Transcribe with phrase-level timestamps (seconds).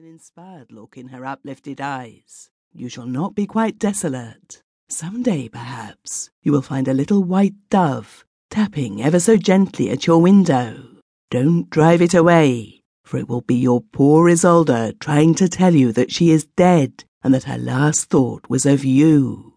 [0.00, 2.48] an inspired look in her uplifted eyes.
[2.72, 4.62] You shall not be quite desolate.
[4.88, 10.06] Some day, perhaps, you will find a little white dove tapping ever so gently at
[10.06, 10.84] your window.
[11.30, 15.92] Don't drive it away, for it will be your poor Isolde trying to tell you
[15.92, 19.52] that she is dead and that her last thought was of you.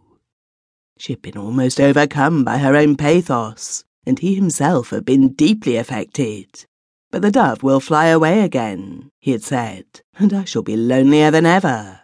[0.97, 5.77] She had been almost overcome by her own pathos, and he himself had been deeply
[5.77, 6.65] affected.
[7.13, 9.85] But the dove will fly away again, he had said,
[10.17, 11.99] and I shall be lonelier than ever.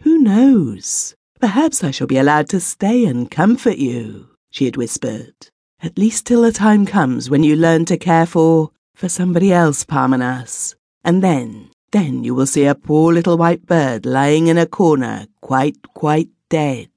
[0.00, 1.14] Who knows?
[1.38, 5.34] Perhaps I shall be allowed to stay and comfort you, she had whispered.
[5.80, 9.84] At least till the time comes when you learn to care for, for somebody else,
[9.84, 10.74] Parmenas.
[11.04, 15.28] And then, then you will see a poor little white bird lying in a corner,
[15.40, 16.90] quite, quite dead.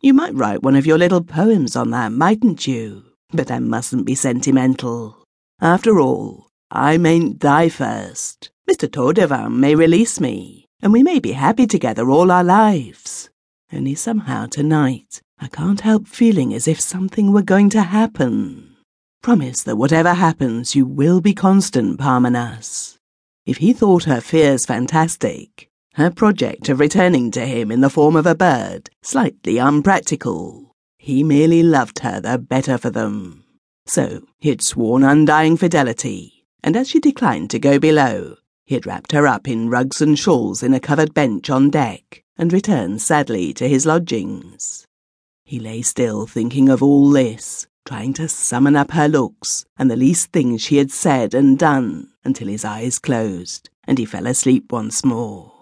[0.00, 3.04] You might write one of your little poems on that, mightn't you?
[3.32, 5.22] But I mustn't be sentimental.
[5.60, 8.50] After all, I mayn't die first.
[8.70, 8.88] Mr.
[8.88, 13.28] Tordevin may release me, and we may be happy together all our lives.
[13.72, 18.76] Only somehow tonight, I can't help feeling as if something were going to happen.
[19.20, 22.98] Promise that whatever happens, you will be constant, Parmenas.
[23.44, 28.14] If he thought her fears fantastic, her project of returning to him in the form
[28.14, 33.44] of a bird slightly unpractical, he merely loved her the better for them.
[33.86, 38.86] So he had sworn undying fidelity, and as she declined to go below, he had
[38.86, 43.02] wrapped her up in rugs and shawls in a covered bench on deck and returned
[43.02, 44.86] sadly to his lodgings.
[45.44, 49.96] He lay still thinking of all this, trying to summon up her looks and the
[49.96, 54.70] least things she had said and done until his eyes closed and he fell asleep
[54.70, 55.52] once more.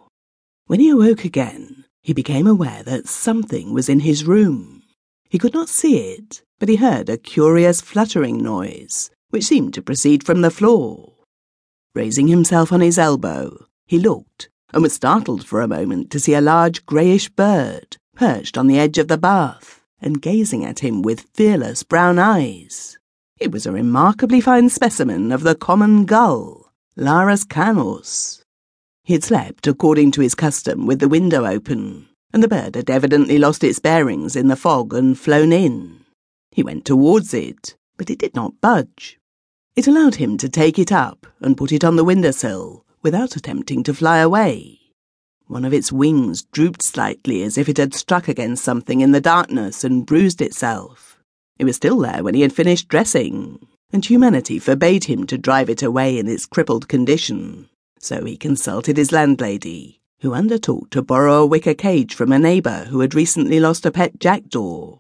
[0.67, 4.83] When he awoke again, he became aware that something was in his room.
[5.31, 9.83] He could not see it, but he heard a curious fluttering noise, which seemed to
[9.83, 11.15] proceed from the floor.
[11.95, 16.35] Raising himself on his elbow, he looked and was startled for a moment to see
[16.35, 21.03] a large greyish bird perched on the edge of the bath and gazing at him
[21.03, 22.99] with fearless brown eyes.
[23.39, 28.43] It was a remarkably fine specimen of the common gull, Larus canus.
[29.05, 32.91] He had slept according to his custom with the window open, and the bird had
[32.91, 36.05] evidently lost its bearings in the fog and flown in.
[36.51, 39.19] He went towards it, but it did not budge.
[39.77, 43.37] It allowed him to take it up and put it on the window sill without
[43.37, 44.79] attempting to fly away.
[45.47, 49.21] One of its wings drooped slightly as if it had struck against something in the
[49.21, 51.19] darkness and bruised itself.
[51.59, 55.71] It was still there when he had finished dressing, and humanity forbade him to drive
[55.71, 57.69] it away in its crippled condition.
[57.99, 62.87] So he consulted his landlady, who undertook to borrow a wicker cage from a neighbour
[62.91, 64.99] who had recently lost a pet jackdaw.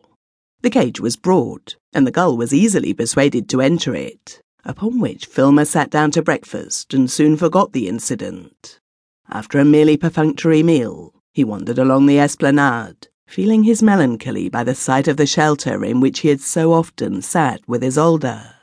[0.62, 5.26] The cage was brought, and the gull was easily persuaded to enter it, upon which
[5.26, 8.80] Filmer sat down to breakfast and soon forgot the incident.
[9.28, 14.74] After a merely perfunctory meal, he wandered along the esplanade, feeling his melancholy by the
[14.74, 18.54] sight of the shelter in which he had so often sat with Isolde.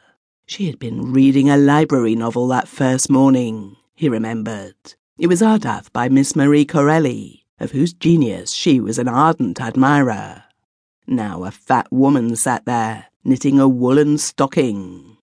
[0.47, 4.75] She had been reading a library novel that first morning, he remembered.
[5.17, 10.44] It was Ardath by Miss Marie Corelli, of whose genius she was an ardent admirer.
[11.07, 15.17] Now a fat woman sat there, knitting a woolen stocking.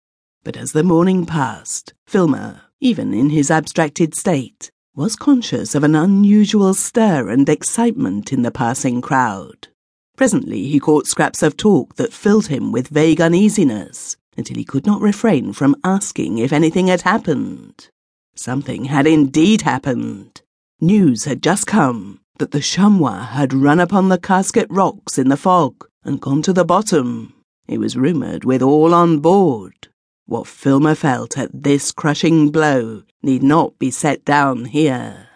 [0.44, 5.96] But as the morning passed, Filmer, even in his abstracted state, was conscious of an
[5.96, 9.68] unusual stir and excitement in the passing crowd.
[10.16, 14.86] Presently he caught scraps of talk that filled him with vague uneasiness until he could
[14.86, 17.88] not refrain from asking if anything had happened.
[18.36, 20.42] Something had indeed happened.
[20.80, 25.36] News had just come that the chamois had run upon the Casquet rocks in the
[25.36, 27.34] fog and gone to the bottom.
[27.68, 29.88] It was rumoured with all on board.
[30.26, 35.28] What Filmer felt at this crushing blow need not be set down here.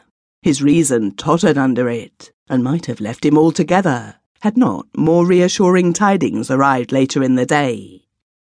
[0.42, 5.92] His reason tottered under it, and might have left him altogether, had not more reassuring
[5.92, 8.04] tidings arrived later in the day.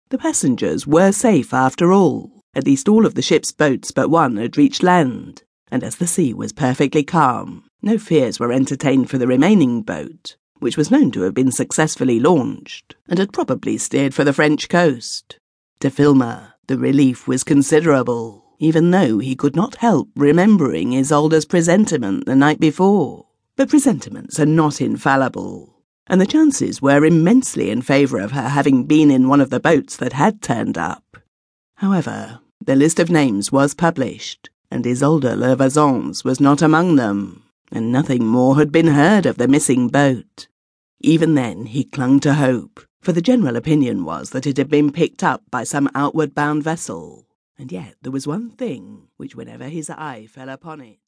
[0.09, 2.43] The passengers were safe after all.
[2.55, 6.07] At least all of the ship's boats but one had reached land, and as the
[6.07, 11.11] sea was perfectly calm, no fears were entertained for the remaining boat, which was known
[11.11, 15.39] to have been successfully launched, and had probably steered for the French coast.
[15.79, 22.25] To Filmer, the relief was considerable, even though he could not help remembering Isolde's presentiment
[22.25, 23.27] the night before.
[23.55, 28.85] But presentiments are not infallible, and the chances were immensely in favour of her having
[28.85, 31.17] been in one of the boats that had turned up.
[31.75, 37.91] However, the list of names was published, and Isolde Leverson's was not among them, and
[37.91, 40.47] nothing more had been heard of the missing boat.
[40.99, 44.91] Even then he clung to hope, for the general opinion was that it had been
[44.91, 47.27] picked up by some outward bound vessel.
[47.57, 50.99] And yet there was one thing which, whenever his eye fell upon it,